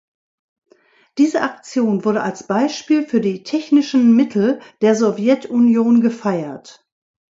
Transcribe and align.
Diese 1.19 1.41
Aktion 1.43 2.03
wurde 2.05 2.23
als 2.23 2.47
Beispiel 2.47 3.05
für 3.05 3.21
die 3.21 3.43
technischen 3.43 4.15
Mittel 4.15 4.59
der 4.81 4.95
Sowjetunion 4.95 6.01
gefeiert. 6.01 6.83